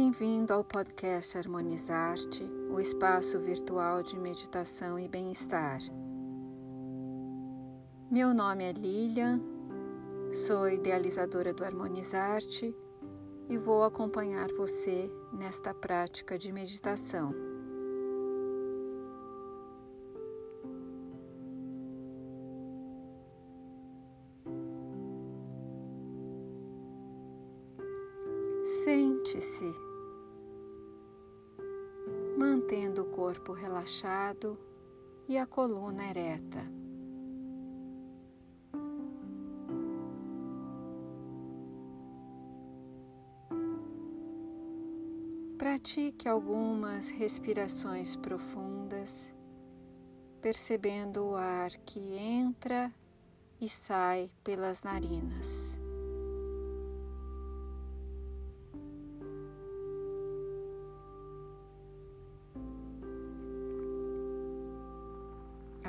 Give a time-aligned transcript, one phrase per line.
[0.00, 5.80] Bem-vindo ao podcast Harmonizar-te, o espaço virtual de meditação e bem-estar.
[8.08, 9.40] Meu nome é Lilian,
[10.32, 12.72] sou idealizadora do Harmonizar-te
[13.50, 17.47] e vou acompanhar você nesta prática de meditação.
[32.68, 34.58] Mantendo o corpo relaxado
[35.26, 36.70] e a coluna ereta.
[45.56, 49.32] Pratique algumas respirações profundas,
[50.42, 52.92] percebendo o ar que entra
[53.58, 55.67] e sai pelas narinas.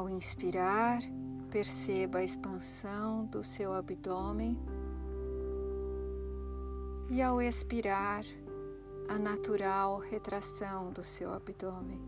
[0.00, 1.02] Ao inspirar,
[1.50, 4.58] perceba a expansão do seu abdômen
[7.10, 8.24] e ao expirar,
[9.06, 12.00] a natural retração do seu abdômen.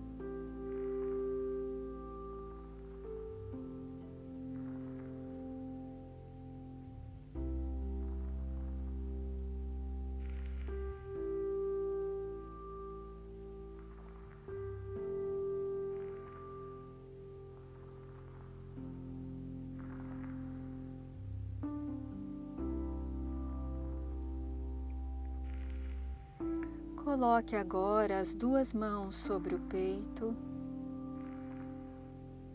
[27.12, 30.34] Coloque agora as duas mãos sobre o peito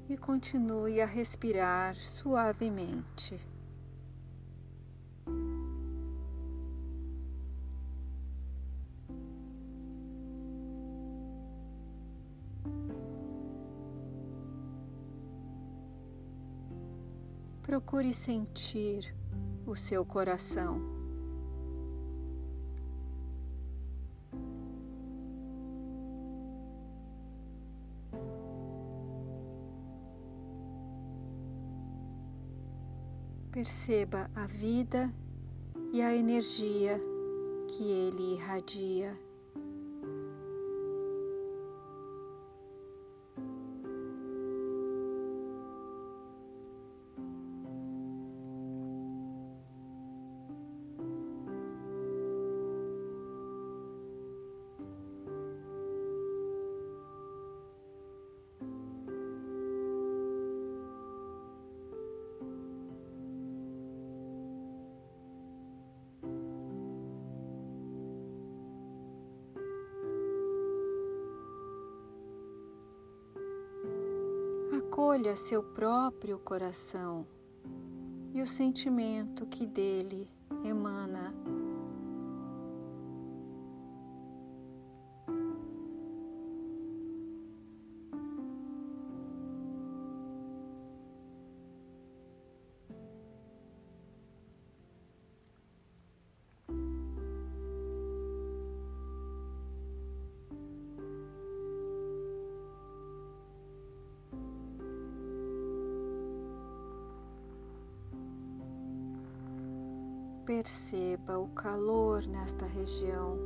[0.09, 3.39] e continue a respirar suavemente.
[17.61, 19.13] Procure sentir
[19.67, 20.96] o seu coração.
[33.57, 35.11] Perceba a vida
[35.91, 37.01] e a energia
[37.67, 39.17] que ele irradia.
[74.97, 77.27] Acolha seu próprio coração
[78.33, 80.27] e o sentimento que dele
[80.65, 81.35] emana.
[110.47, 113.37] Perceba o calor nesta região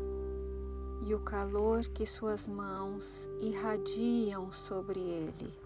[1.04, 5.61] e o calor que suas mãos irradiam sobre ele.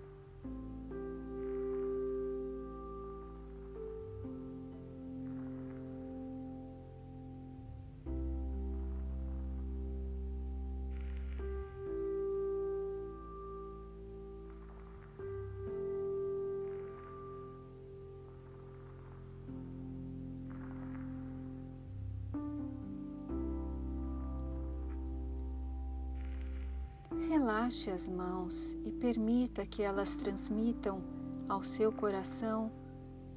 [27.27, 31.01] Relaxe as mãos e permita que elas transmitam
[31.49, 32.71] ao seu coração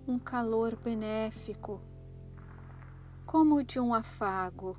[0.06, 1.80] um calor benéfico,
[3.24, 4.76] como de um afago,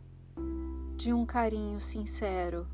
[0.95, 2.67] de um carinho sincero.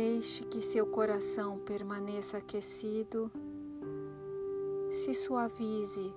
[0.00, 3.32] Deixe que seu coração permaneça aquecido,
[4.92, 6.14] se suavize,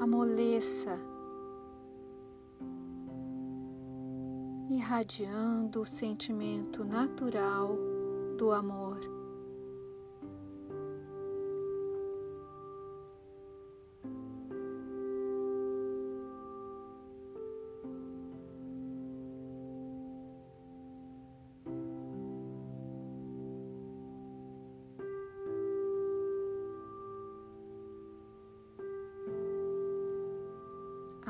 [0.00, 0.98] amoleça,
[4.68, 7.78] irradiando o sentimento natural
[8.36, 9.21] do amor.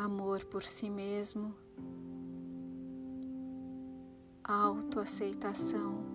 [0.03, 1.55] Amor por si mesmo,
[4.43, 6.11] autoaceitação.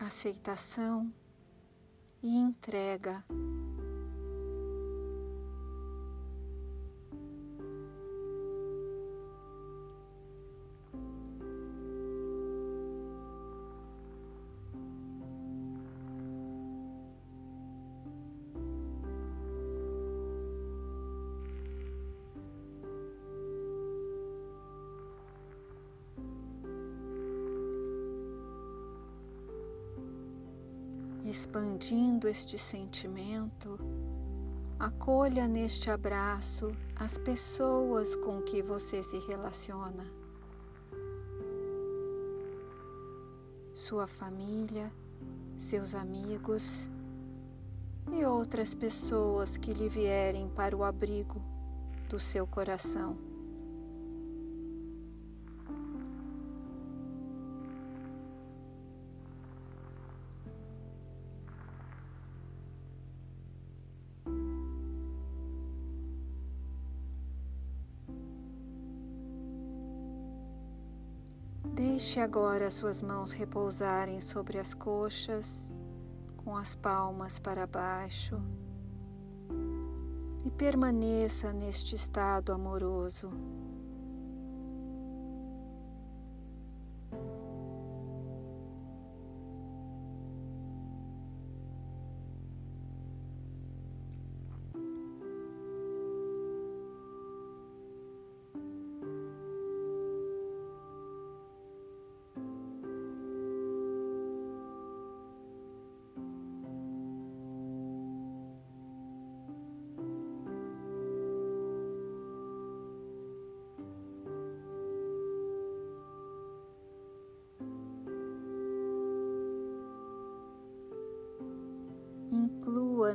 [0.00, 1.12] Aceitação
[2.20, 3.24] e entrega.
[31.24, 33.78] Expandindo este sentimento,
[34.78, 40.04] acolha neste abraço as pessoas com que você se relaciona,
[43.74, 44.90] sua família,
[45.58, 46.64] seus amigos
[48.12, 51.40] e outras pessoas que lhe vierem para o abrigo
[52.08, 53.29] do seu coração.
[72.00, 75.70] Deixe agora suas mãos repousarem sobre as coxas,
[76.34, 78.40] com as palmas para baixo,
[80.42, 83.30] e permaneça neste estado amoroso.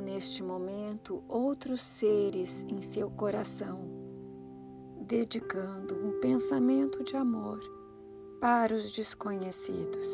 [0.00, 3.80] Neste momento outros seres em seu coração,
[5.00, 7.60] dedicando um pensamento de amor
[8.40, 10.06] para os desconhecidos.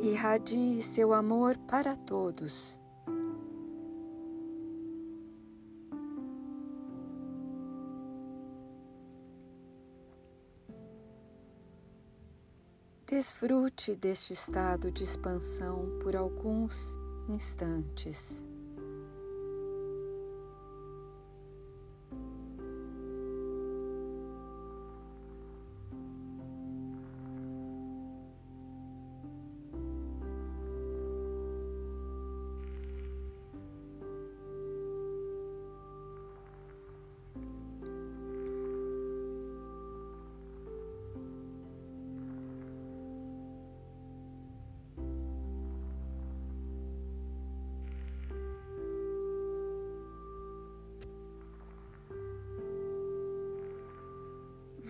[0.00, 2.79] Irradie seu amor para todos
[13.20, 16.98] Desfrute deste estado de expansão por alguns
[17.28, 18.42] instantes.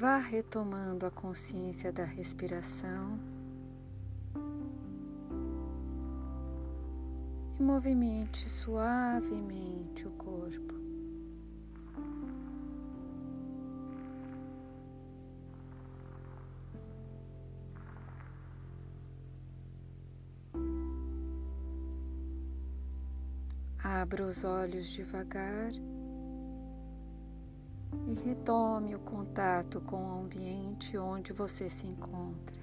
[0.00, 3.20] Vá retomando a consciência da respiração
[7.58, 10.74] e movimente suavemente o corpo.
[23.84, 25.72] Abra os olhos devagar
[28.06, 32.59] e retome o contato com o ambiente onde você se encontra.